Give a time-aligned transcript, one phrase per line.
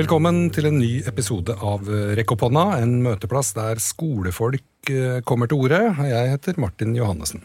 [0.00, 1.84] Velkommen til en ny episode av
[2.16, 5.80] Rekk opp hånda, en møteplass der skolefolk eh, kommer til orde.
[6.08, 7.42] Jeg heter Martin Johannessen.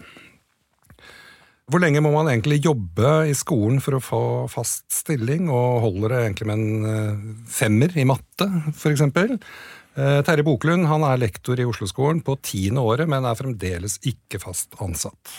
[1.67, 4.21] Hvor lenge må man egentlig jobbe i skolen for å få
[4.53, 7.25] fast stilling, og holder det egentlig med en eh,
[7.57, 9.03] femmer i matte, f.eks.?
[9.03, 14.39] Eh, Terje Boklund han er lektor i Oslo-skolen på tiende året, men er fremdeles ikke
[14.45, 15.33] fast ansatt.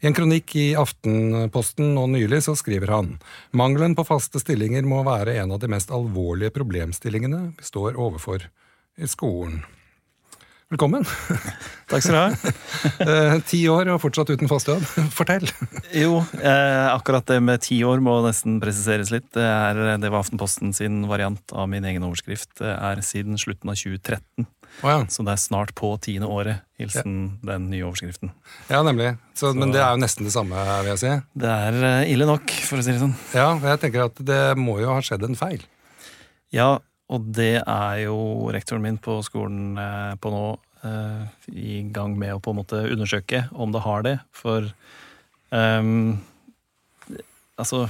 [0.00, 3.10] I en kronikk i Aftenposten nå nylig så skriver han
[3.52, 8.46] mangelen på faste stillinger må være en av de mest alvorlige problemstillingene vi står overfor
[8.96, 9.60] i skolen.
[10.70, 11.02] Velkommen.
[11.90, 12.50] Takk skal du ha.
[13.02, 14.84] Eh, Ti år og fortsatt uten fast jobb.
[15.18, 15.48] Fortell.
[15.98, 19.26] Jo, eh, akkurat det med ti år må nesten presiseres litt.
[19.34, 22.52] Det, er, det var Aftenposten sin variant av min egen overskrift.
[22.60, 24.46] Det er siden slutten av 2013.
[24.84, 25.00] Oh, ja.
[25.10, 28.30] Så det er snart på tiende året, hilsen den nye overskriften.
[28.70, 29.16] ja, nemlig.
[29.34, 30.54] Så, men det er jo nesten det samme,
[30.84, 31.16] vil jeg si.
[31.42, 33.16] Det er eh, ille nok, for å si det sånn.
[33.34, 35.66] Ja, jeg tenker at det må jo ha skjedd en feil.
[36.54, 36.76] Ja,
[37.10, 40.44] og det er jo rektoren min på skolen eh, på nå
[40.86, 44.16] eh, i gang med å på en måte undersøke om det har det.
[44.30, 44.70] For
[45.50, 46.20] um,
[47.58, 47.88] altså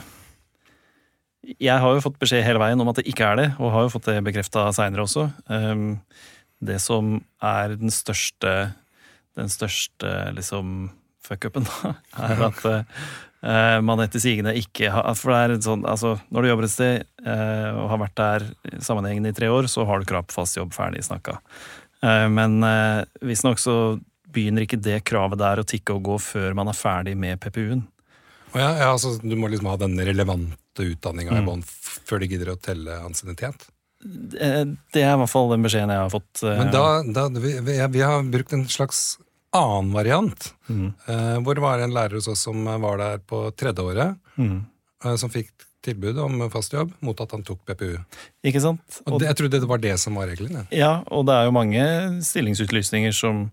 [1.61, 3.87] Jeg har jo fått beskjed hele veien om at det ikke er det, og har
[3.87, 5.29] jo fått det bekrefta seinere også.
[5.53, 6.01] Um,
[6.61, 8.73] det som er den største
[9.39, 10.91] den største liksom
[11.25, 11.95] fuckupen, da,
[12.27, 13.09] er at eh,
[13.42, 16.72] man etter sigende ikke har For det er en sånn, altså, når du jobber et
[16.74, 18.44] sted eh, og har vært der
[18.84, 21.38] sammenhengende i tre år, så har du krav på fast jobb, ferdig snakka.
[22.05, 23.77] Eh, men eh, visstnok så
[24.30, 27.86] begynner ikke det kravet der å tikke og gå før man er ferdig med PPU-en.
[28.52, 31.46] Ja, ja, altså, du må liksom ha den relevante utdanninga i Mm.
[31.48, 33.68] bånn før de gidder å telle ansiennitet.
[34.41, 36.42] Eh, Det er i hvert fall den beskjeden jeg har fått.
[36.44, 39.18] eh, Men da, da vi, vi, vi har brukt en slags
[39.56, 40.53] annen variant.
[40.69, 44.17] mm, Eh, hvor det var en lærer hos oss som var der på tredje året,
[44.37, 44.61] mm.
[45.05, 45.51] eh, som fikk
[45.85, 47.97] tilbud om fast jobb mot at han tok PPU.
[48.47, 49.01] Ikke sant?
[49.07, 50.61] Og det, jeg trodde det var det som var regelen.
[50.61, 50.67] Ja.
[50.77, 51.85] Ja, og det er jo mange
[52.27, 53.47] stillingsutlysninger som,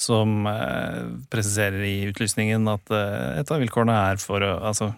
[0.00, 4.92] som eh, presiserer i utlysningen at eh, et av vilkårene er for å Altså,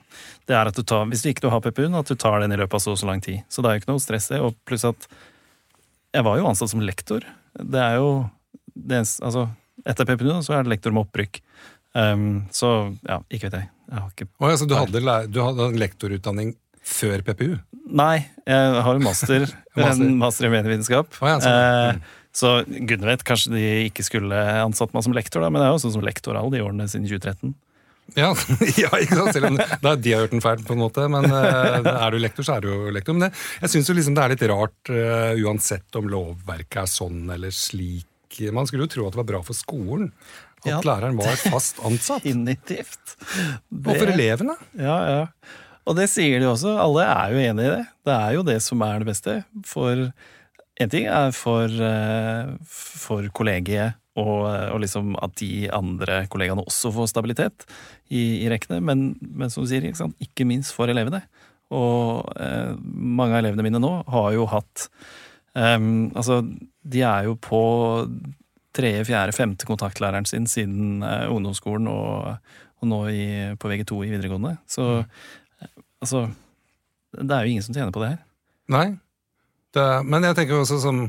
[0.51, 2.59] det er at du tar Hvis du ikke har PPU-en, at du tar den i
[2.59, 3.45] løpet av så og så lang tid.
[3.49, 4.43] Så det er jo ikke noe stress det.
[4.43, 5.07] Og pluss at
[6.13, 7.25] jeg var jo ansatt som lektor.
[7.55, 8.11] Det er jo
[8.75, 9.47] det, Altså,
[9.89, 11.43] etter PPU så er det lektor med opprykk.
[11.93, 13.71] Um, så ja, ikke vet jeg.
[13.93, 17.59] Jeg ikke oh, ja, så du hadde, du hadde en lektorutdanning før PPU?
[17.93, 19.45] Nei, jeg har en master,
[19.77, 20.07] Master.
[20.07, 21.19] en master i medievitenskap.
[21.21, 21.59] Oh, ja, sånn.
[21.59, 22.03] mm.
[22.03, 25.69] uh, så gudene vet, kanskje de ikke skulle ansatt meg som lektor, da, men jeg
[25.69, 27.53] er jo sånn som lektor alle de årene siden 2013.
[28.17, 28.33] Ja,
[28.83, 29.37] ja, ikke sant?
[29.37, 31.05] Selv om de har gjort den feil, på en måte.
[31.13, 33.17] Men eh, er du lektor, så er du jo lektor.
[33.17, 37.23] Men det, jeg syns liksom det er litt rart, eh, uansett om lovverket er sånn
[37.33, 38.09] eller slik.
[38.55, 40.13] Man skulle jo tro at det var bra for skolen.
[40.63, 40.81] At Ja.
[40.87, 42.23] læreren var fast ansatt.
[42.27, 43.17] Definitivt.
[43.75, 44.55] Og for elevene.
[44.79, 45.25] Ja, ja.
[45.87, 46.77] Og det sier de også.
[46.79, 47.87] Alle er jo enig i det.
[48.07, 49.35] Det er jo det som er det beste.
[49.67, 50.05] For
[50.81, 56.93] en ting er for, eh, for kollegiet og, og liksom at de andre kollegaene også
[56.95, 57.67] får stabilitet
[58.13, 61.23] i, i rekkene, men, men som du sier, ikke, ikke minst for elevene.
[61.73, 64.87] Og eh, mange av elevene mine nå har jo hatt
[65.57, 66.41] em, Altså,
[66.85, 67.63] de er jo på
[68.75, 72.39] tredje, fjerde, femte kontaktlæreren sin siden uh, ungdomsskolen og,
[72.81, 73.25] og nå i,
[73.61, 74.55] på VG2 i videregående.
[74.67, 75.75] Så mm.
[76.01, 76.23] altså
[77.13, 78.23] Det er jo ingen som tjener på det her.
[78.73, 78.87] Nei.
[79.77, 81.03] Det, men jeg tenker jo også som,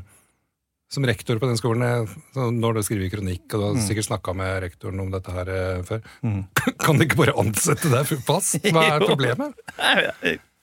[0.91, 2.05] som rektor på den skolen, jeg,
[2.35, 3.83] når du skriver kronikk, og du har Mm.
[3.87, 6.43] sikkert snakka med rektoren om dette her eh, før, Mm.
[6.83, 8.59] kan du ikke bare ansette deg fast?
[8.75, 9.55] Hva er problemet?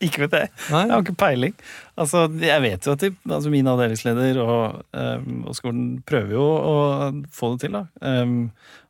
[0.00, 0.50] Ikke vet jeg.
[0.72, 0.84] Nei?
[0.86, 1.56] Jeg har ikke peiling.
[2.00, 6.46] Altså, jeg vet jo at de, altså min avdelingsleder og, um, og skolen prøver jo
[6.46, 6.76] å
[7.34, 7.84] få det til, da.
[8.00, 8.38] Um,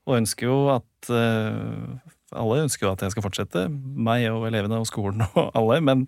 [0.06, 1.98] og ønsker jo at uh,
[2.38, 3.66] Alle ønsker jo at jeg skal fortsette.
[3.70, 5.80] Meg og elevene og skolen og alle.
[5.82, 6.06] Men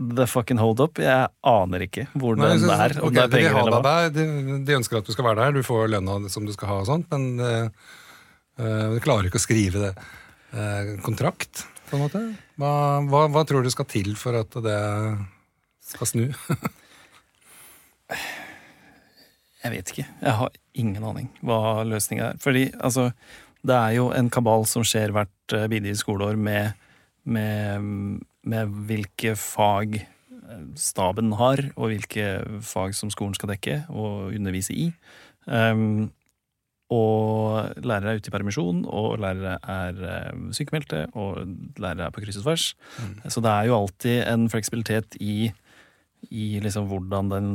[0.00, 2.94] the fucking hold up, jeg aner ikke hvor den er.
[2.96, 3.96] Om okay, det er de penger ha eller hva.
[4.14, 4.24] de,
[4.64, 6.88] de ønsker at du skal være der, du får lønna som du skal ha og
[6.88, 7.90] sånt, men eh,
[8.56, 9.92] eh, du klarer ikke å skrive det.
[10.50, 12.22] Uh, kontrakt, på en måte.
[12.60, 12.72] Hva,
[13.10, 14.80] hva, hva tror du skal til for at det
[15.90, 16.24] skal snu?
[19.60, 20.06] Jeg vet ikke.
[20.22, 22.38] Jeg har ingen aning hva løsninga er.
[22.40, 23.10] Fordi altså,
[23.66, 26.78] det er jo en kabal som skjer hvert bidige skoleår med,
[27.28, 27.84] med,
[28.48, 32.30] med hvilke fag eh, staben har, og hvilke
[32.64, 34.88] fag som skolen skal dekke og undervise i.
[35.44, 36.08] Um,
[36.90, 41.44] og lærere er ute i permisjon, og lærere er eh, sykemeldte, og
[41.78, 42.64] lærere er på kryss og tvers.
[43.30, 45.52] Så det er jo alltid en fleksibilitet i,
[46.30, 47.52] i liksom hvordan den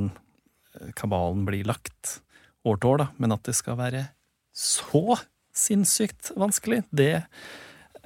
[0.95, 2.19] kabalen blir lagt
[2.65, 3.07] år til år, da.
[3.19, 4.07] Men at det skal være
[4.55, 5.19] så
[5.55, 7.13] sinnssykt vanskelig, det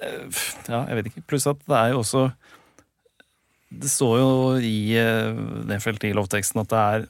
[0.01, 1.27] eh, Ja, jeg vet ikke.
[1.29, 2.29] Pluss at det er jo også
[3.69, 4.29] det står jo
[4.65, 7.03] i det nedfelt i lovteksten at det er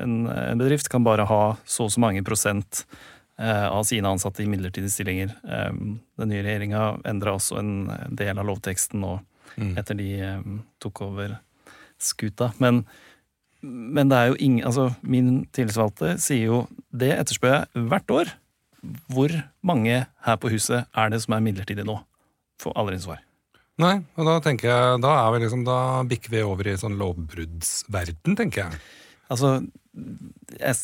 [0.00, 4.42] en, en bedrift kan bare ha så og så mange prosent eh, av sine ansatte
[4.42, 5.34] i midlertidige stillinger.
[5.46, 5.72] Eh,
[6.18, 7.72] Den nye regjeringa endra også en
[8.16, 9.18] del av lovteksten nå
[9.58, 9.78] Mm.
[9.80, 10.42] etter de eh,
[10.78, 11.38] tok over
[11.98, 12.52] skuta.
[12.62, 12.84] Men,
[13.62, 16.58] men det er jo ingen Altså, min tillitsvalgte sier jo
[16.94, 18.30] det etterspør jeg hvert år.
[19.10, 19.34] Hvor
[19.66, 21.96] mange her på huset er det som er midlertidig nå?
[22.62, 23.24] Får aldri svar.
[23.78, 26.98] Nei, og da tenker jeg, da er vi liksom, da bikker vi over i sånn
[27.00, 28.80] lovbruddsverden, tenker jeg.
[29.32, 29.56] Altså
[30.60, 30.74] jeg,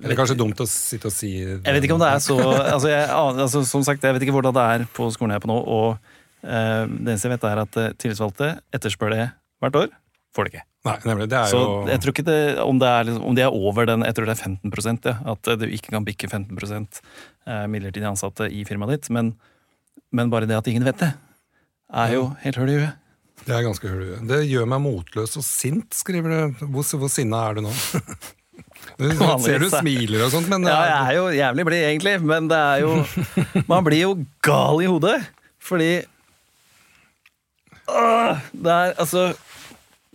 [0.00, 2.88] Eller kanskje dumt å sitte og si Jeg vet ikke om det er så altså,
[2.88, 5.50] jeg, altså, Som sagt, jeg vet ikke hvordan det er på skolen jeg er på
[5.50, 5.58] nå.
[5.60, 9.26] Og uh, det eneste jeg vet, er at eh, tillitsvalgte etterspør det
[9.60, 9.90] hvert år.
[10.36, 10.64] Får det ikke.
[10.88, 11.26] Nei, nemlig.
[11.28, 13.56] Det er Så jo jeg tror ikke det, om, det er, liksom- om de er
[13.68, 17.66] over den Jeg tror det er 15 ja, At du ikke kan bikke 15 eh,
[17.68, 19.10] midlertidig ansatte i firmaet ditt.
[19.10, 19.34] Men,
[20.12, 21.12] men bare det at ingen vet det,
[21.92, 22.96] er jo helt høl i huet.
[23.44, 24.26] Det er ganske hull i huet.
[24.28, 26.66] Det gjør meg motløs og sint, skriver du.
[26.70, 27.72] Hvor, hvor sinna er du nå?
[29.00, 29.08] Du
[29.44, 32.58] ser du smiler og sånt, men Ja, jeg er jo jævlig blid, egentlig, men det
[32.58, 34.10] er jo Man blir jo
[34.44, 35.18] gal i hodet.
[35.60, 35.90] Fordi
[37.86, 39.30] Det er altså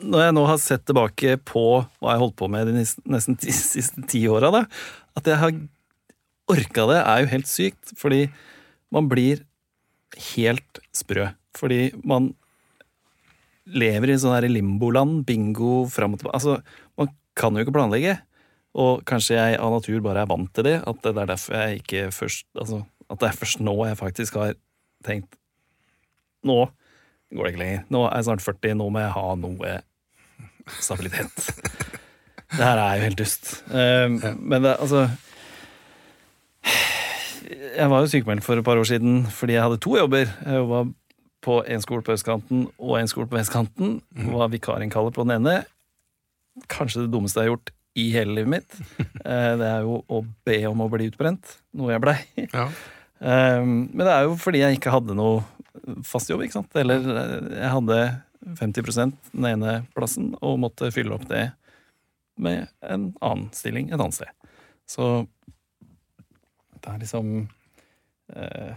[0.01, 1.65] Når jeg nå har sett tilbake på
[2.03, 4.65] hva jeg holdt på med de nesten de siste ti åra,
[5.15, 5.53] at jeg har
[6.51, 7.94] orka det, er jo helt sykt.
[7.97, 8.25] Fordi
[8.94, 9.45] man blir
[10.36, 11.30] helt sprø.
[11.56, 12.33] Fordi man
[13.65, 16.38] lever i sånn her limboland, bingo fram og tilbake.
[16.38, 16.59] Altså,
[17.00, 17.09] man
[17.39, 18.18] kan jo ikke planlegge.
[18.75, 20.75] Og kanskje jeg av natur bare er vant til det.
[20.83, 24.39] At det er derfor jeg ikke først Altså, at det er først nå jeg faktisk
[24.42, 24.56] har
[25.06, 25.38] tenkt
[26.45, 26.66] Nå
[27.36, 27.86] går det ikke lenger.
[27.89, 29.77] Nå er jeg snart 40, nå må jeg ha noe
[30.80, 31.48] stabilitet.
[32.56, 33.50] Det her er jo helt dust.
[33.69, 35.07] Um, Men det, altså
[37.75, 40.30] Jeg var jo sykemeldt for et par år siden fordi jeg hadde to jobber.
[40.45, 40.83] Jeg jobba
[41.45, 44.00] på en skole på østkanten og en skole på vestkanten.
[44.16, 45.63] Var vikarinnkaller på den ene.
[46.71, 48.77] Kanskje det dummeste jeg har gjort i hele livet mitt.
[49.25, 52.18] Eh, Det er jo å be om å bli utbrent, noe jeg blei.
[52.53, 52.68] ja.
[53.25, 55.39] Um, Men det er jo fordi jeg ikke hadde noe
[56.06, 56.75] fast jobb, ikke sant.
[56.77, 58.00] Eller eh, jeg hadde
[58.59, 61.47] 50 den ene plassen og måtte fylle opp det
[62.38, 64.30] med en annen stilling et annet sted.
[64.86, 65.07] Så
[66.83, 67.30] det er liksom
[68.36, 68.74] eh,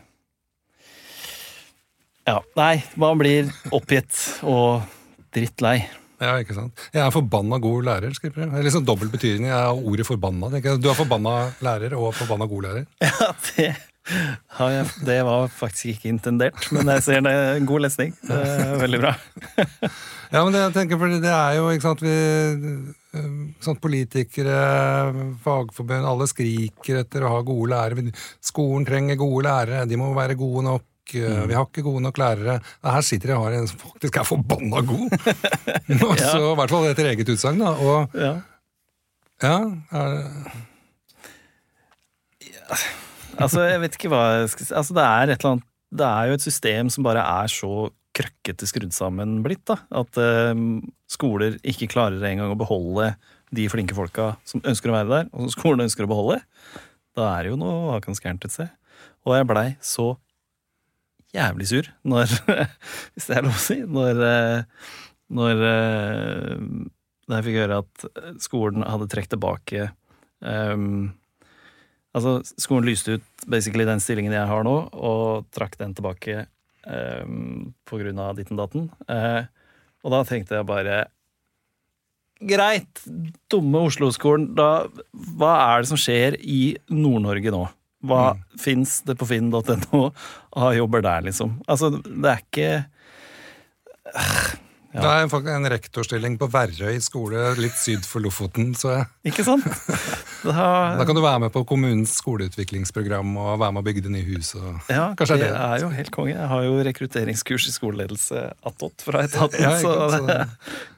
[2.28, 4.14] Ja, nei, man blir oppgitt
[4.48, 4.84] og
[5.34, 5.82] drittlei.
[6.18, 6.86] Ja, ikke sant.
[6.94, 8.50] Jeg er forbanna god lærer, skriver jeg.
[8.52, 10.50] Det er liksom dobbel betydning av ordet forbanna.
[10.58, 12.88] Du er forbanna lærer og forbanna god lærer.
[14.08, 17.82] Ja, det, jeg, det var faktisk ikke intendert, men jeg ser det er en god
[17.84, 18.14] lesning.
[18.24, 19.10] Det er veldig bra.
[20.28, 23.28] Ja, men det, jeg tenker, for det er jo, ikke sant, vi eh,
[23.64, 24.58] sånn Politikere,
[25.40, 28.12] fagforbund, alle skriker etter å ha gode lærere.
[28.44, 30.84] Skolen trenger gode lærere, de må være gode nok.
[31.16, 32.58] Eh, Vi har ikke gode nok lærere.
[32.84, 35.06] Her sitter jeg og har en som faktisk er forbanna god!
[36.08, 37.72] Og så, I hvert fall etter eget utsagn, da.
[37.78, 38.32] Og Ja.
[39.43, 39.56] ja,
[39.96, 40.19] er,
[43.38, 44.75] Altså, jeg vet ikke hva jeg skal si.
[44.75, 45.66] Altså, det er et eller annet
[45.99, 47.72] Det er jo et system som bare er så
[48.19, 49.78] krøkkete skrudd sammen blitt, da.
[49.94, 50.52] At uh,
[51.08, 53.12] skoler ikke klarer engang å beholde
[53.54, 56.40] de flinke folka som ønsker å være der, og som skolen ønsker å beholde.
[57.16, 58.72] Da er det jo noe hakens gærent et sted.
[59.25, 60.11] Og jeg blei så
[61.35, 62.32] jævlig sur når
[63.12, 63.78] Hvis det er lov å si.
[63.85, 64.90] Når, eh,
[65.38, 66.52] når, eh,
[67.28, 68.06] når jeg fikk høre at
[68.42, 69.88] skolen hadde trukket tilbake
[70.40, 71.11] um,
[72.16, 76.47] Altså, skolen lyste ut basically den stillingen jeg har nå, og trakk den tilbake
[76.88, 78.88] um, på grunn av ditten datten.
[79.06, 79.44] Uh,
[80.02, 81.04] og da tenkte jeg bare
[82.38, 83.02] Greit,
[83.50, 84.52] dumme Oslo-skolen.
[84.54, 84.87] Da,
[85.37, 87.64] hva er det som skjer i Nord-Norge nå?
[88.05, 88.43] Hva Mm.
[88.59, 90.12] fins det på finn.no
[90.52, 91.61] av jobber der, liksom?
[91.67, 92.69] Altså, det er ikke
[94.99, 95.02] Ja.
[95.05, 98.75] Det er faktisk en rektorstilling på Værøy skole litt syd for Lofoten.
[98.78, 99.64] så jeg Ikke sant?
[100.45, 104.12] Da, Da kan du være med på kommunens skoleutviklingsprogram og være med å bygge det
[104.14, 104.61] nye huset.
[104.62, 104.76] Og...
[104.90, 106.35] ja, Kanskje det er det- er jo helt konge.
[106.35, 110.47] Jeg har jo rekrutteringskurs i skoleledelse attåt fra etaten, Ja, ikke så det er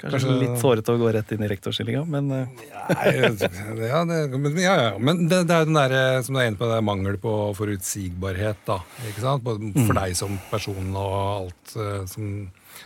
[0.01, 4.75] kanskje, kanskje- litt hårete å gå rett inn i rektorstillinga, men eh, ja, det, ja,
[4.83, 4.99] ja.
[4.99, 7.19] men det, det er jo den der, som du er inne på, det er mangel
[7.23, 8.61] på forutsigbarhet.
[8.69, 9.45] da, ikke sant?
[9.47, 12.33] Både for deg som person og alt eh, som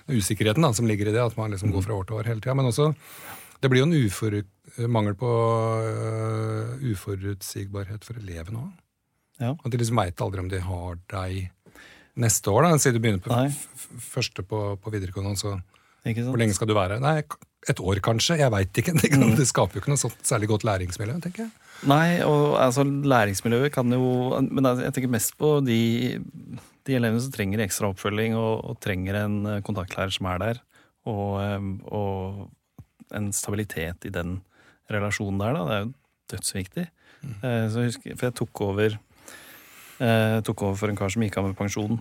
[0.09, 2.43] Usikkerheten da, som ligger i det, at man liksom går fra år til år hele
[2.45, 2.55] tida.
[2.59, 2.91] Men også,
[3.63, 4.43] det blir jo en uforu,
[4.91, 8.73] mangel på uh, uforutsigbarhet for elevene òg.
[9.43, 9.53] Ja.
[9.57, 11.49] At de liksom veit aldri om de har deg
[12.23, 13.39] neste år, da, siden du begynner på
[14.05, 15.35] første på, på videregående.
[15.41, 15.57] så
[16.05, 17.01] Hvor lenge skal du være?
[17.03, 17.17] Nei,
[17.67, 18.95] et år kanskje, jeg veit ikke.
[19.01, 19.35] Det, Mm.
[19.39, 21.51] det skaper jo ikke noe særlig godt læringsmiljø, tenker jeg.
[21.91, 25.81] Nei, og altså, læringsmiljøet kan jo Men altså, jeg tenker mest på de,
[26.85, 30.63] de elevene som trenger ekstra oppfølging og, og trenger en eh, kontaktlærer som er der
[31.11, 34.39] Og, eh, og en stabilitet i den
[34.91, 35.65] relasjonen der, da.
[35.65, 35.93] Det er jo
[36.33, 36.87] dødsviktig.
[37.25, 37.37] Mm.
[37.73, 38.99] Så jeg husker, for jeg tok over
[39.95, 42.01] jeg tok over for en kar som gikk av med pensjon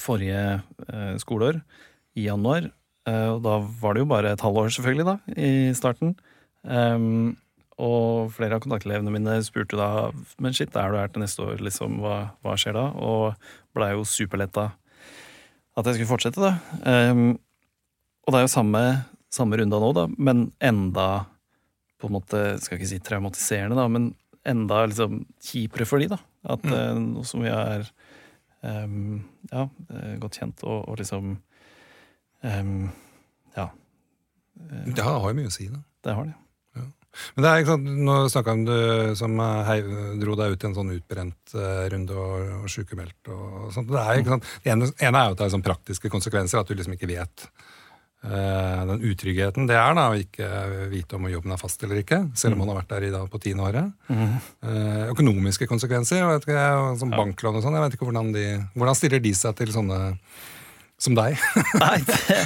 [0.00, 0.42] forrige
[0.88, 1.60] eh, skoleår,
[2.16, 2.68] i januar.
[3.08, 6.14] Eh, og da var det jo bare et halvår, selvfølgelig, da, i starten.
[7.80, 10.10] Og flere av kontaktelevene mine spurte da
[10.42, 12.00] Men shit, er du her til neste år, liksom?
[12.04, 12.84] Hva, hva skjer da?
[13.00, 13.34] Og
[13.74, 14.72] blei jo superletta
[15.72, 16.52] at jeg skulle fortsette, da.
[16.84, 17.38] Um,
[18.26, 18.82] og det er jo samme,
[19.32, 21.06] samme runda nå, da, men enda
[21.96, 24.10] på en måte, skal ikke si traumatiserende, da, men
[24.44, 26.18] enda liksom kjipere for de, da.
[26.52, 26.74] At Mm.
[26.76, 27.86] uh, nå som vi er
[28.60, 31.38] um, ja, eh, godt kjent og, og liksom
[32.42, 32.90] um,
[33.56, 33.70] Ja.
[34.92, 35.80] Det har jo mye å si, da.
[36.04, 36.36] Det har det.
[37.34, 38.76] Men det er ikke sant, Nå snakka om du
[39.18, 39.78] som hei,
[40.22, 43.92] dro deg ut i en sånn utbrent uh, runde og, og sykemeldt og sånt.
[43.92, 46.62] Det er, ikke sant, det ene, ene er jo at det er sånn praktiske konsekvenser,
[46.62, 47.48] at du liksom ikke vet
[48.22, 50.46] Uh, den utryggheten det er da, å ikke
[50.92, 53.24] vite om jobben er fast eller ikke, selv om man har vært der i dag
[53.26, 53.88] på tiende året.
[54.14, 56.94] Eh, økonomiske konsekvenser, vet ikke, Ja.
[57.16, 58.44] banklån og sånn, jeg vet ikke hvordan de
[58.76, 59.98] Hvordan stiller de seg til sånne
[61.02, 61.40] som deg?
[61.82, 62.38] Nei, det,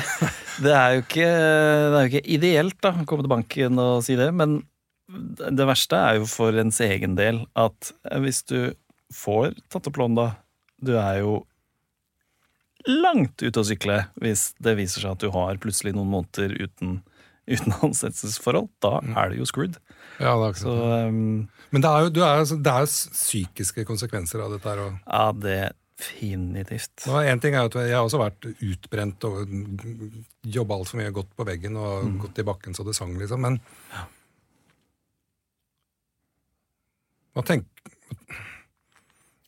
[0.64, 4.16] det, er ikke, det er jo ikke ideelt da, å komme til banken og si
[4.18, 4.60] det, men
[5.06, 8.58] det verste er jo for ens egen del at hvis du
[9.14, 10.32] får tatt opp lån, da
[10.82, 11.44] Du er jo
[12.86, 16.98] langt ute å sykle hvis det viser seg at du har plutselig noen måneder uten,
[17.46, 18.68] uten ansettelsesforhold.
[18.82, 19.78] Da er du jo screwed.
[20.18, 23.86] Ja, det er Så um, Men det er jo, du er, det er jo psykiske
[23.88, 24.84] konsekvenser av dette her.
[24.86, 25.00] òg.
[25.06, 25.60] ja, det
[25.96, 27.06] definitivt.
[27.08, 29.48] og en ting er at Jeg har også vært utbrent og
[30.44, 33.40] jobba altfor mye, gått på veggen og gått i bakken så det sang, liksom.
[33.40, 33.60] Men
[33.92, 34.04] ja.
[37.42, 37.66] tenk,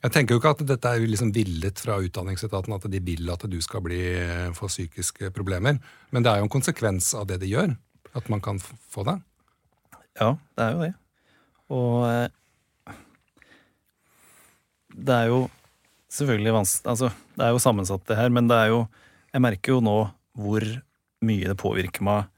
[0.02, 3.44] Jeg tenker jo ikke at dette er liksom villet fra Utdanningsetaten, at de vil at
[3.50, 4.00] du skal bli,
[4.54, 5.80] få psykiske problemer.
[6.10, 7.76] Men det er jo en konsekvens av det de gjør,
[8.14, 9.18] at man kan få det.
[10.18, 10.94] Ja, det er jo det.
[11.68, 12.28] Og eh,
[14.98, 15.40] det er jo
[16.12, 18.80] selvfølgelig vanskelig Altså, det er jo sammensatt, det her, men det er jo
[19.32, 19.98] Jeg merker jo nå
[20.38, 20.64] hvor
[21.26, 22.28] mye det påvirker meg.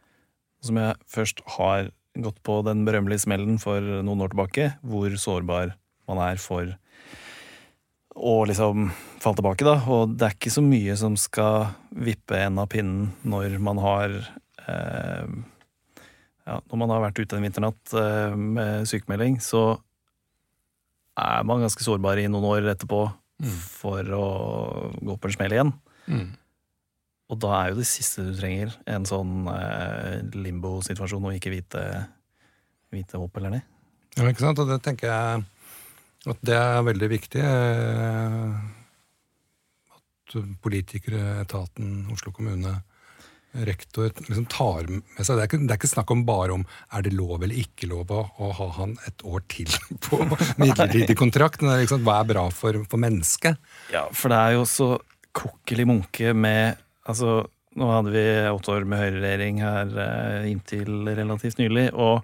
[0.65, 5.75] Som jeg først har gått på den berømmelige smellen for noen år tilbake, hvor sårbar
[6.09, 6.73] man er for
[8.17, 8.89] å liksom
[9.21, 9.77] falle tilbake, da.
[9.93, 14.17] Og det er ikke så mye som skal vippe en av pinnen når man har
[14.65, 15.37] eh,
[16.49, 19.79] ja, når man har vært ute en vinternatt eh, med sykemelding, så
[21.21, 23.05] er man ganske sårbar i noen år etterpå
[23.49, 24.25] for å
[25.01, 25.73] gå på en smell igjen.
[27.31, 31.85] Og da er jo det siste du trenger, en sånn eh, limbo-situasjon og ikke vite,
[32.91, 33.63] vite opp eller ned.
[34.19, 34.59] Ja, ikke sant?
[34.59, 35.45] Og det tenker jeg
[36.35, 37.41] at det er veldig viktig.
[37.41, 38.51] eh,
[39.95, 42.75] At politikere, etaten, Oslo kommune,
[43.53, 46.67] rektor liksom tar med seg det er, ikke, det er ikke snakk om bare om
[46.95, 49.71] er det lov eller ikke lov å, å ha han et år til
[50.07, 50.21] på
[50.61, 51.65] midlertidig kontrakt.
[51.65, 53.59] Men liksom, hva er bra for, for mennesket?
[53.95, 54.93] Ja, for det er jo så
[55.37, 57.41] kokkelig munke med Altså,
[57.81, 62.21] nå hadde vi åtte år med høyreregjering her eh, inntil relativt nylig, og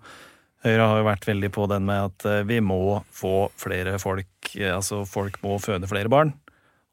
[0.67, 4.51] Høyre har jo vært veldig på den med at eh, vi må få flere folk
[4.57, 6.33] eh, Altså, folk må føde flere barn.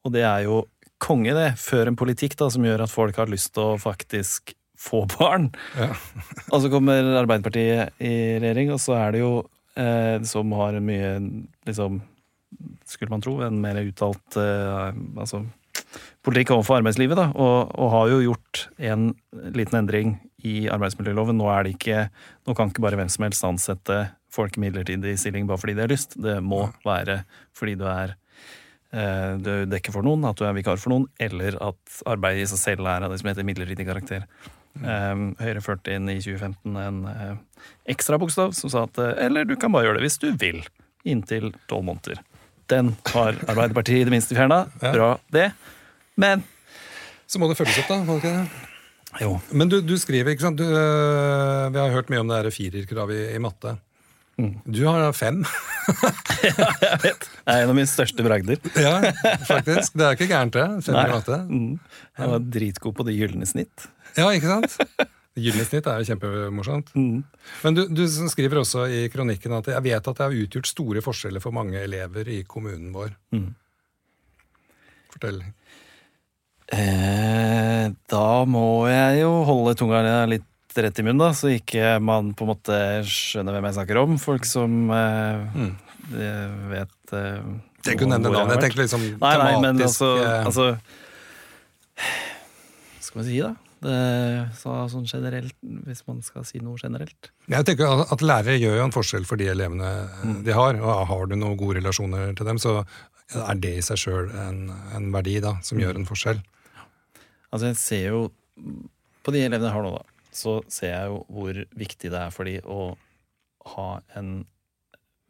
[0.04, 0.64] Og det er jo
[1.04, 1.54] konge, det.
[1.62, 5.50] Før en politikk da, som gjør at folk har lyst til å faktisk få barn.
[5.80, 5.92] Ja.
[6.54, 9.34] Og så kommer Arbeiderpartiet i regjering, og så er det jo
[9.80, 11.14] eh, som har en mye
[11.68, 12.02] liksom
[12.86, 15.40] Skulle man tro, en mer uttalt eh, altså,
[16.22, 19.08] politikk overfor arbeidslivet, da, og, og har jo gjort en
[19.56, 20.12] liten endring
[20.46, 21.40] i arbeidsmiljøloven.
[21.40, 22.04] Nå er det ikke
[22.46, 23.98] Nå kan ikke bare hvem som helst ansette
[24.34, 26.18] folk i midlertidig stilling bare fordi de har lyst.
[26.20, 27.24] Det må være
[27.58, 28.16] fordi du er
[28.94, 32.60] du dekker for noen, at du er vikar for noen, eller at arbeidet i seg
[32.62, 34.28] selv er av det som heter midlertidig karakter.
[34.82, 35.34] Mm.
[35.38, 37.34] Høyre førte inn i 2015 en eh,
[37.94, 40.64] ekstra bokstav som sa at eh, eller du kan bare gjøre det hvis du vil,
[41.06, 42.22] inntil tolv måneder.
[42.72, 44.64] Den har Arbeiderpartiet i det minste fjerna.
[44.82, 44.94] Ja.
[44.96, 45.52] Bra, det.
[46.18, 46.46] Men
[47.30, 48.00] Så må det følges opp, da.
[48.06, 48.70] må det ikke det?
[49.22, 49.34] jo.
[49.54, 50.58] Men du, du skriver, ikke sant?
[50.58, 53.76] Du, vi har hørt mye om det firerkravet i, i matte.
[54.42, 54.54] Mm.
[54.66, 55.42] Du har fem.
[56.44, 57.26] ja, Jeg vet.
[57.30, 58.58] Det er en av mine største bragder.
[58.82, 58.94] ja,
[59.46, 59.94] faktisk.
[60.00, 60.68] Det er ikke gærent, det.
[60.88, 61.40] Fem i.
[61.50, 61.74] Mm.
[62.18, 63.86] Jeg var dritgod på det gylne snitt.
[64.18, 64.78] Ja, ikke sant?
[65.38, 66.92] Gylne snitt er jo kjempemorsomt.
[66.98, 67.24] Mm.
[67.64, 71.02] Men du, du skriver også i kronikken at jeg vet at det har utgjort store
[71.06, 73.14] forskjeller for mange elever i kommunen vår.
[73.34, 73.52] Mm.
[75.14, 75.42] Fortell.
[76.74, 80.46] Eh, da må jeg jo holde tunga litt
[80.82, 84.18] rett i munnen, da, så ikke man på en måte skjønner hvem jeg snakker om.
[84.22, 85.76] Folk som eh, Mm.
[86.18, 87.44] eh, vet eh,
[87.86, 88.56] Jeg kunne nevne hvor navn.
[88.56, 90.66] Jeg tenkte liksom Nei, nei, men altså, eh, altså
[91.98, 93.54] Hva skal man si, da?
[93.84, 93.96] Det,
[94.56, 97.28] så, sånn generelt, hvis man skal si noe generelt.
[97.52, 99.90] Jeg tenker at- Lærere gjør jo en forskjell for de elevene
[100.46, 100.80] de har.
[100.80, 102.86] og Har du noen gode relasjoner til dem, så
[103.36, 106.40] er det i seg sjøl en, en verdi da, som gjør en forskjell.
[107.52, 108.32] Altså jeg ser jo
[109.24, 110.04] På de elevene jeg har nå, da,
[110.36, 112.94] så ser jeg jo hvor viktig det er for de å
[113.74, 113.88] ha
[114.20, 114.32] en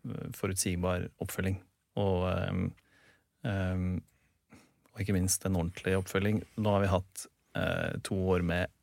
[0.07, 1.59] øh, forutsigbar oppfølging.
[2.01, 2.63] Og, um,
[3.45, 4.01] um,
[4.93, 6.41] og ikke minst en ordentlig oppfølging.
[6.57, 7.25] Nå har vi hatt
[7.59, 8.73] uh, to år med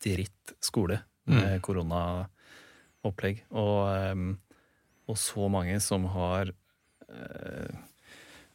[0.00, 3.44] dritt skole med koronaopplegg.
[3.50, 3.76] Og,
[4.12, 4.32] um,
[5.10, 6.52] og så mange som har
[7.10, 7.78] uh,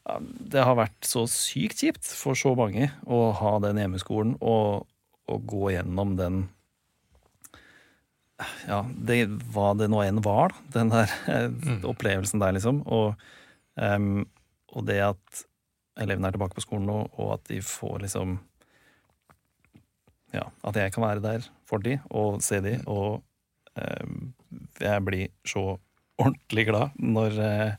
[0.05, 4.85] ja, det har vært så sykt kjipt for så mange å ha den hjemmeskolen og,
[5.31, 6.43] og gå gjennom den
[8.67, 9.21] Ja, det,
[9.53, 10.63] hva det nå enn var, da.
[10.79, 11.11] Den der
[11.51, 11.83] mm.
[11.87, 12.81] opplevelsen der, liksom.
[12.85, 13.21] Og,
[13.79, 14.25] um,
[14.75, 15.45] og det at
[16.01, 18.39] elevene er tilbake på skolen nå, og at de får liksom
[20.35, 23.23] Ja, at jeg kan være der for de og se de, og
[23.79, 24.33] um,
[24.83, 25.77] jeg blir så
[26.19, 27.71] ordentlig glad når Eh,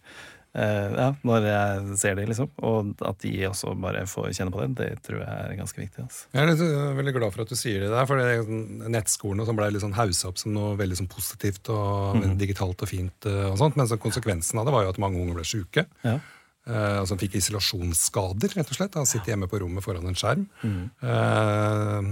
[0.56, 2.48] ja, når jeg ser det, liksom.
[2.64, 6.04] Og at de også bare får kjenne på det, det tror jeg er ganske viktig.
[6.06, 6.28] Altså.
[6.32, 8.46] Jeg er litt, øh, veldig glad for at du sier det der, for det er
[8.46, 12.22] sånn nettskolen og sånn ble litt sånn haussa opp som noe veldig sånn positivt og
[12.22, 13.28] veldig digitalt og fint.
[13.28, 15.86] øh, og sånt, Men så konsekvensen av det var jo at mange unger ble sjuke.
[16.06, 16.18] Ja.
[16.66, 18.96] Uh, altså fikk isolasjonsskader, rett og slett.
[18.98, 20.48] Han sitter hjemme på rommet foran en skjerm.
[20.66, 22.08] Eh,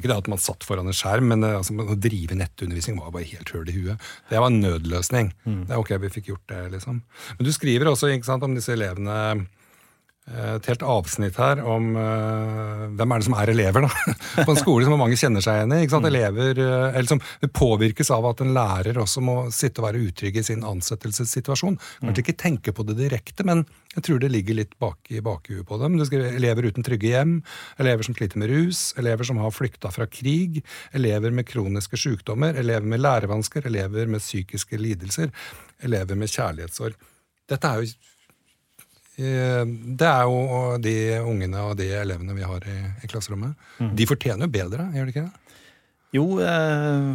[0.00, 3.12] ikke det at man satt foran en skjerm, men eh, altså, å drive nettundervisning var
[3.14, 4.08] bare helt høl i huet.
[4.30, 5.32] Det var en nødløsning.
[5.68, 7.02] Det er ok, vi fikk gjort det, liksom.
[7.38, 9.18] Men du skriver også sant, om disse elevene
[10.28, 14.14] et helt avsnitt her om uh, hvem er det som er elever, da?
[14.46, 15.78] På en skole som mange kjenner seg igjen i.
[15.84, 16.08] ikke sant?
[16.08, 17.22] Elever, uh, eller som
[17.56, 21.78] påvirkes av at en lærer også må sitte og være utrygg i sin ansettelsessituasjon.
[22.02, 25.64] Kanskje ikke tenke på det direkte, men jeg tror det ligger litt bak i bakhuet
[25.68, 25.96] på dem.
[25.96, 27.38] Du skriver elever uten trygge hjem,
[27.80, 30.60] elever som sliter med rus, elever som har flykta fra krig,
[30.96, 35.32] elever med kroniske sykdommer, elever med lærevansker, elever med psykiske lidelser,
[35.88, 37.00] elever med kjærlighetssorg.
[37.48, 38.17] Dette er jo Eh,
[39.18, 40.94] Det er jo de
[41.26, 43.58] ungene og de elevene vi har i, i klasserommet.
[43.98, 45.56] De fortjener jo bedre, gjør de ikke det?
[46.14, 47.08] Jo, eh,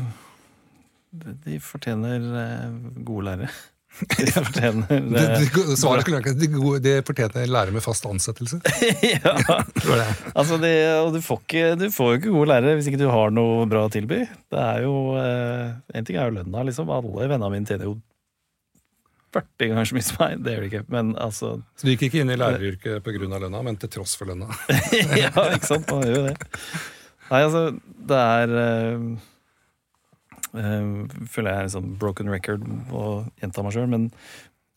[1.46, 2.74] de fortjener eh,
[3.06, 3.54] gode lærere.
[4.18, 6.48] De fortjener De, eh, de, svaret skulle vært de,
[6.82, 8.58] de fortjener lærere med fast ansettelse.
[9.14, 9.34] ja.
[9.76, 10.08] Det.
[10.34, 13.12] Altså det, og du får, ikke, du får jo ikke gode lærere hvis ikke du
[13.14, 14.24] har noe bra å tilby.
[14.50, 16.90] Det er jo eh, En ting er jo lønna, liksom.
[16.90, 18.00] Alle vennene mine tjener jo
[19.34, 20.40] 40 ganger så mye som meg.
[20.46, 20.84] Det gjør de ikke.
[20.94, 23.28] Men altså Så du gikk ikke inn i læreryrket pga.
[23.46, 24.50] lønna, men til tross for lønna.
[25.24, 25.90] Ja, ikke sant?
[25.90, 26.36] Man gjør jo det.
[27.30, 27.64] Nei, altså,
[28.10, 29.06] det er øh,
[30.60, 30.90] øh,
[31.32, 33.06] Føler jeg er en sånn broken record å
[33.42, 34.10] gjenta meg sjøl, men,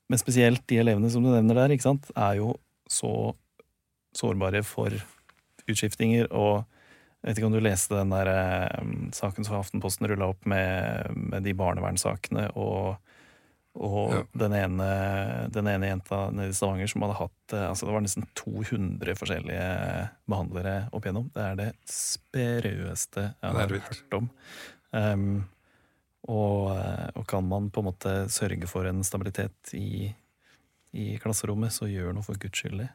[0.09, 2.55] men spesielt de elevene som du nevner der, ikke sant, er jo
[2.89, 3.35] så
[4.17, 4.95] sårbare for
[5.67, 6.65] utskiftinger og
[7.27, 11.11] jeg vet ikke om du leste den der eh, saken som Aftenposten rulla opp med,
[11.17, 13.01] med de barnevernssakene og,
[13.77, 14.23] og Ja.
[14.33, 14.89] den, ene,
[15.53, 19.19] den ene jenta nede i Stavanger som hadde hatt eh, altså Det var nesten 200
[19.21, 19.67] forskjellige
[20.33, 21.29] behandlere opp igjennom.
[21.35, 24.31] Det er det sprøeste jeg har hørt om.
[24.97, 25.45] Um,
[26.27, 30.09] og, eh, og kan man på en måte sørge for en stabilitet i,
[30.97, 32.91] i klasserommet, så gjør noe for guds skyld det.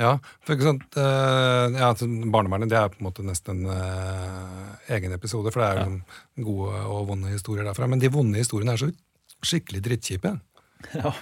[0.00, 3.74] Ja, for ikke sant, uh, ja, altså, Barnevernet det er på en måte nesten en
[3.76, 6.44] uh, egen episode, for det er jo ja.
[6.46, 7.90] gode og vonde historier derfra.
[7.90, 8.88] Men de vonde historiene er så
[9.46, 10.36] skikkelig drittkjipe.
[10.98, 11.12] Ja.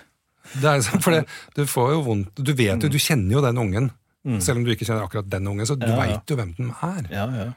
[0.57, 3.91] Liksom, for det, du får jo vondt Du vet jo, du kjenner jo den ungen.
[4.27, 4.39] Mm.
[4.45, 6.73] Selv om du ikke kjenner akkurat den ungen, så du Ja, veit jo hvem den
[6.85, 7.07] er.
[7.13, 7.51] Ja, ja.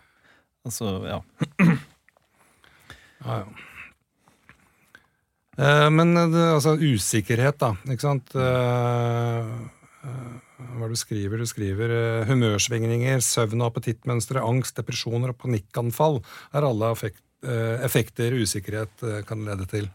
[0.67, 1.19] Altså, ja.
[3.23, 3.45] Ja, ja.
[5.58, 7.73] Eh, men eh, det, altså usikkerhet, da.
[7.88, 8.32] Ikke sant.
[8.36, 9.52] Eh,
[10.08, 11.43] eh, hva du skriver?
[11.43, 16.21] Du skriver eh, humørsvingninger, søvn- og appetittmønstre, angst, depresjoner og panikkanfall
[16.56, 19.91] er alle effekt, eh, effekter usikkerhet kan lede til.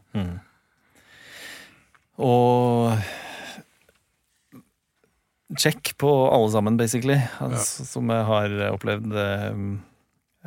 [2.19, 2.93] Og
[5.59, 9.15] check på alle sammen, basically, altså, som jeg har opplevd.
[9.17, 9.61] eh,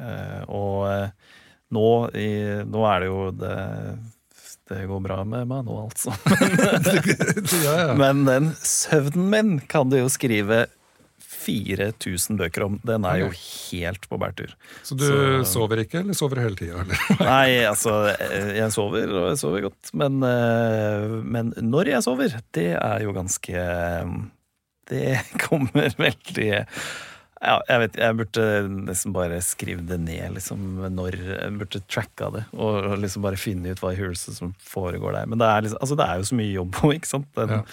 [0.04, 1.38] eh, og eh,
[1.72, 2.32] nå, i,
[2.68, 3.56] nå er det jo det
[4.72, 6.14] Det går bra med meg nå, altså.
[7.66, 7.96] ja, ja.
[7.98, 10.66] Men den søvnen min kan du jo skrive
[11.42, 12.80] 4000 bøker om.
[12.86, 14.54] Den er jo helt på bærtur.
[14.86, 16.84] Så du Så- sover ikke, eller sover hele tida?
[17.20, 17.96] Nei, altså,
[18.56, 19.94] jeg sover, og jeg sover godt.
[19.98, 23.56] Men, eh, men når jeg sover, det er jo ganske
[24.92, 26.52] Det kommer veldig
[27.42, 28.44] ja, jeg vet, jeg burde
[28.86, 30.60] nesten bare skrive det ned, liksom,
[30.94, 35.16] når Jeg burde tracka det, og liksom bare finne ut hva i hulset som foregår
[35.18, 35.26] der.
[35.32, 37.26] Men det er, liksom, altså, det er jo så mye jobb på, ikke sant?
[37.40, 37.64] Den Ja.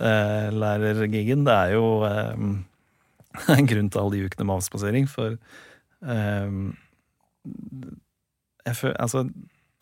[0.00, 1.44] uh, lærergigen.
[1.44, 2.46] Det er jo eh,
[3.56, 5.36] en grunn til alle de ukene med avspasering, for
[6.00, 6.74] um,
[8.66, 9.24] Jeg føler Altså,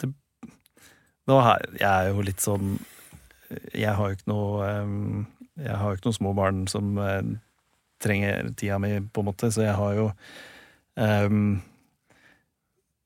[0.00, 0.12] det,
[1.28, 2.76] nå har, jeg er jo litt sånn
[3.74, 5.26] Jeg har jo ikke noe um,
[5.58, 7.22] Jeg har jo ikke noen små barn som uh,
[8.02, 10.06] trenger tida mi, på en måte, så jeg har jo
[10.94, 11.58] um,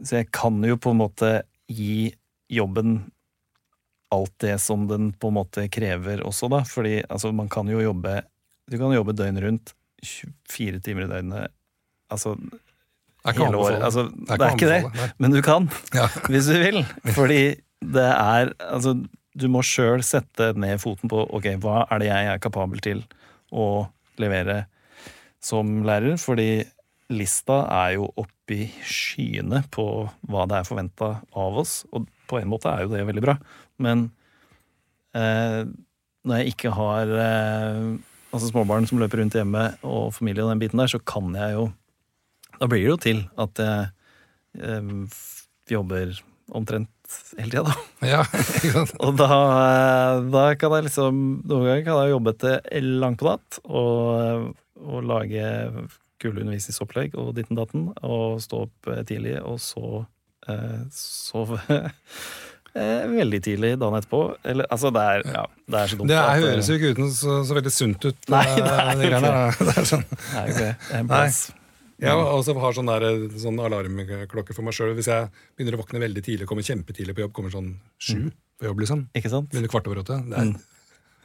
[0.02, 1.34] Så jeg kan jo på en måte
[1.72, 2.12] gi
[2.52, 2.98] jobben
[4.12, 6.60] alt det som den på en måte krever også, da.
[6.68, 8.20] Fordi altså, man kan jo jobbe
[8.68, 11.52] Du kan jobbe døgnet rundt, 24 timer i døgnet,
[12.12, 12.34] altså
[13.26, 13.82] hele året.
[13.86, 16.08] Altså, Det er er ikke det, men du kan, Ja.
[16.28, 16.80] hvis du vil.
[17.18, 17.40] Fordi
[17.82, 18.96] det er Altså,
[19.38, 23.04] du må sjøl sette ned foten på ok, hva er det jeg er kapabel til
[23.52, 23.86] å
[24.20, 24.66] levere
[25.42, 26.62] som lærer, fordi
[27.10, 29.86] lista er jo oppi skyene på
[30.30, 33.34] hva det er forventa av oss, og på en måte er jo det veldig bra,
[33.82, 34.04] men
[35.16, 35.64] eh,
[36.22, 37.80] når jeg ikke har eh,
[38.32, 41.58] altså småbarn som løper rundt hjemme, og familie og den biten der, så kan jeg
[41.58, 41.70] jo
[42.60, 43.88] Da blir det jo til at jeg
[44.60, 44.90] eh,
[45.72, 46.12] jobber
[46.52, 46.90] omtrent
[47.38, 47.74] hele tida, da.
[48.06, 48.22] Ja,
[48.56, 48.94] ikke sant?
[49.04, 51.18] Og da, eh, da kan jeg liksom
[51.48, 55.44] Noen ganger kan jeg jobbe til langt på natt og, og lage
[56.22, 60.04] kule undervisningsopplegg og ditten datten, og stå opp eh, tidlig, og så
[60.48, 61.58] eh, sove
[62.74, 64.20] eh, veldig tidlig dagen etterpå.
[64.52, 66.12] Eller, altså, det er, ja, det er så dumt.
[66.12, 68.30] Det er, at, høres jo ikke uten så, så veldig sunt ut.
[68.32, 69.58] Nei, eh, det er jo der.
[69.68, 70.06] Det er sånn.
[70.12, 70.70] Det er ikke.
[70.88, 71.26] Det er Nei.
[72.02, 73.04] Jeg også har sånn, der,
[73.38, 74.90] sånn alarmklokke for meg sjøl.
[74.98, 78.24] Hvis jeg begynner å våkne veldig tidlig, kommer kjempetidlig på jobb, kommer sånn sju
[78.58, 79.04] på jobb, liksom.
[79.14, 79.52] Ikke sant?
[79.52, 80.18] Begynner kvart over åtte.
[80.26, 80.56] Det er, Mm.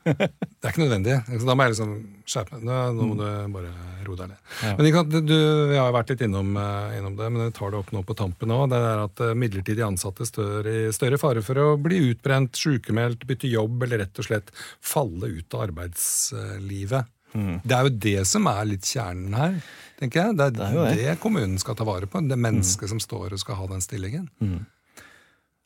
[0.60, 1.16] det er ikke nødvendig.
[1.48, 1.94] Da må jeg liksom
[2.28, 2.68] skjerpe meg.
[2.68, 3.72] Nå, må du bare
[4.08, 4.40] roe deg ned.
[4.64, 4.72] Ja.
[4.78, 5.34] Men ikke du,
[5.72, 8.16] Vi har vært litt innom, eh, innom det, men jeg tar det opp nå på
[8.20, 8.70] tampen òg.
[8.72, 13.28] Det er at eh, midlertidig ansatte står i større fare for å bli utbrent, sykemeldt,
[13.30, 17.14] bytte jobb eller rett og slett falle ut av arbeidslivet.
[17.36, 17.60] Mm.
[17.68, 19.60] Det er jo det som er litt kjernen her,
[20.00, 20.38] tenker jeg.
[20.40, 21.20] Det er, Det det, er jo det.
[21.22, 22.24] kommunen skal ta vare på.
[22.24, 24.30] Det mennesket som står og skal ha den stillingen.
[24.42, 24.60] Mm.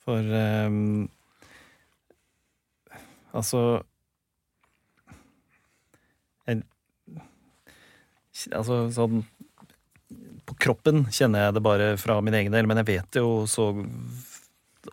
[0.02, 0.18] For
[0.68, 1.10] um,
[3.32, 3.60] Altså
[6.50, 6.64] jeg,
[8.56, 9.22] Altså sånn
[10.48, 13.70] På kroppen kjenner jeg det bare fra min egen del, men jeg vet jo så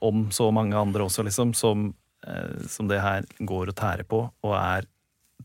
[0.05, 1.89] om så mange andre også, liksom, som,
[2.27, 4.85] eh, som det her går og tærer på, og er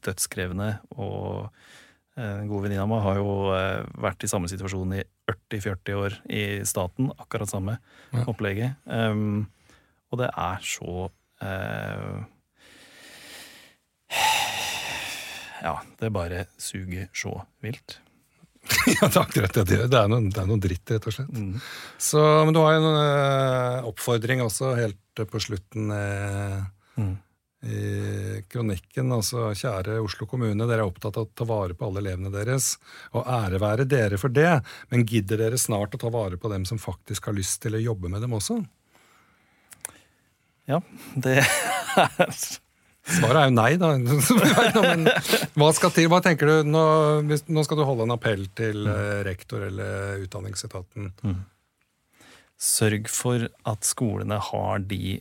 [0.03, 0.67] dødskrevende.
[0.99, 1.47] Og
[2.17, 5.95] eh, en god venninne av meg har jo eh, vært i samme situasjon i 40-40
[6.01, 7.07] år i staten.
[7.23, 7.77] Akkurat samme
[8.11, 8.25] Ja.
[8.29, 8.75] opplegget.
[8.85, 9.47] Um,
[10.11, 11.07] og det er så
[11.41, 12.19] eh,
[15.63, 17.99] Ja, det bare suger så vilt.
[18.87, 21.31] ja, det er akkurat det det er noe, det er noe dritt, rett og slett.
[21.35, 21.57] Mm.
[21.99, 27.15] Så, men du har jo en eh, oppfordring også helt på slutten eh, Mm.
[27.65, 29.07] i kronikken.
[29.15, 32.75] Altså, kjære Oslo kommune, dere er opptatt av å ta vare på alle elevene deres.
[33.17, 34.59] Og ære være dere for det,
[34.91, 37.81] men gidder dere snart å ta vare på dem som faktisk har lyst til å
[37.81, 38.59] jobbe med dem også?
[40.69, 40.83] Ja,
[41.17, 41.39] det
[41.97, 42.37] er
[43.03, 43.89] Svaret er jo nei, da.
[44.87, 45.09] Men
[45.59, 46.07] hva skal til?
[46.11, 46.69] Hva tenker du?
[46.71, 46.83] Nå,
[47.27, 51.11] hvis, nå skal du holde en appell til eh, rektor eller Utdanningsetaten.
[52.63, 55.17] Sørg for at skolene har de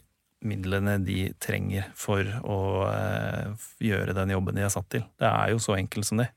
[0.46, 5.04] midlene de trenger for å eh, gjøre den jobben de er satt til.
[5.18, 6.30] Det er jo så enkelt som det.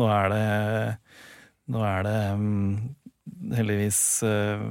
[0.00, 0.44] Nå er det,
[1.72, 2.76] nå er det um,
[3.52, 4.62] heldigvis uh,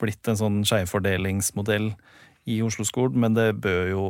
[0.00, 1.90] blitt en sånn skjevfordelingsmodell
[2.48, 4.06] i Oslo-skolen, men det bør jo,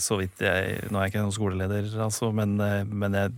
[0.00, 3.34] så vidt jeg Nå er jeg ikke noen skoleleder, altså, men, eh, men jeg,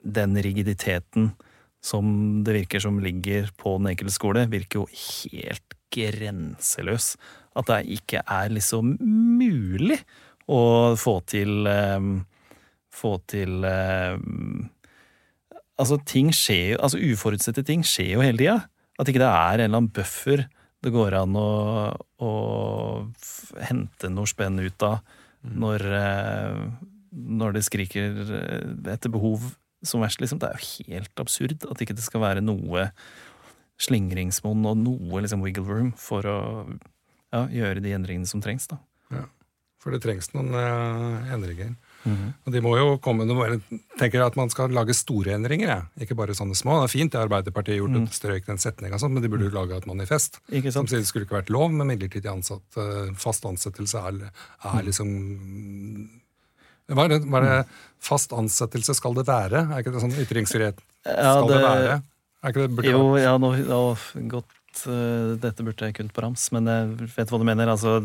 [0.00, 1.32] den rigiditeten
[1.84, 7.14] som det virker som ligger på den enkelte skole, virker jo helt grenseløs.
[7.56, 9.98] At det ikke er liksom mulig
[10.50, 10.60] å
[10.98, 12.10] få til eh,
[12.90, 14.18] Få til eh,
[15.78, 18.56] Altså, ting skjer jo Altså, uforutsette ting skjer jo hele tida.
[18.98, 20.42] At ikke det er en eller annen buffer
[20.80, 21.50] det går an å,
[22.24, 22.30] å
[23.60, 25.02] hente noe spenn ut av
[25.46, 26.60] når, eh,
[27.10, 28.20] når det skriker
[28.92, 30.40] etter behov som verst, liksom.
[30.40, 32.90] Det er jo helt absurd at ikke det skal være noe
[33.80, 36.38] slingringsmonn og noe liksom wiggle room for å
[37.32, 38.80] ja, gjøre de endringene som trengs, da.
[39.80, 41.72] For det trengs noen uh, endringer.
[42.08, 45.80] Og de må jo komme de jeg tenker at man skal lage store endringer, ja.
[46.00, 46.78] ikke bare sånne små.
[46.80, 48.06] Det er fint det Arbeiderpartiet har gjort, mm.
[48.16, 50.40] strøk den setninga, men de burde jo lage et manifest.
[50.48, 52.64] Ikke Som sier det skulle ikke vært lov med midlertidig ansatt.
[52.80, 54.30] eh, Fast ansettelse er,
[54.64, 55.12] er liksom
[56.90, 57.58] hva er, det, hva er det
[58.02, 59.66] fast ansettelse skal det være?
[59.70, 62.00] Er ikke det sånn ytringsfrihet Ja, skal det, det- være?
[62.40, 63.22] Er ikke det burde Jo, være?
[63.22, 63.80] ja, nå, nå,
[64.32, 67.68] godt Dette burde jeg kunnet på rams, men jeg vet hva du mener.
[67.72, 67.96] Altså,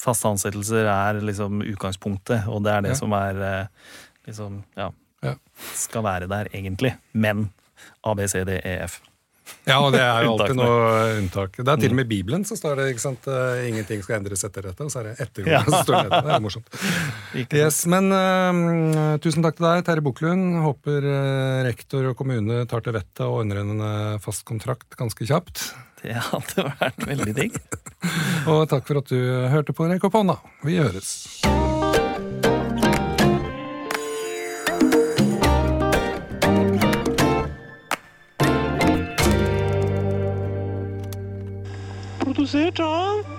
[0.00, 2.94] faste ansettelser er liksom utgangspunktet, og det er det Ja.
[2.98, 3.66] som er eh,
[4.26, 4.90] liksom, ja,
[5.22, 5.34] Ja.
[5.74, 6.96] skal være der, egentlig.
[7.12, 7.50] Men
[8.04, 9.00] A, B, C, D, E, F.
[9.66, 11.56] Ja, og det er jo alltid noe unntak.
[11.58, 14.20] Det er til og med i Bibelen så står det ikke sant, eh, ingenting skal
[14.20, 15.62] endres etter dette, og så er det etter Ja.
[15.66, 16.70] så står det, det er morsomt.
[17.56, 20.60] Yes, men uh, tusen takk til deg, Terje Buklund.
[20.64, 25.70] Håper uh, rektor og kommune tar til vettet og ordner en fast kontrakt ganske kjapt.
[26.02, 27.60] Det hadde vært veldig digg.
[28.52, 29.18] Og takk for at du
[29.50, 30.38] hørte på Rekk opp hånda.
[30.66, 31.16] Vi høres.
[42.46, 43.35] Produsert av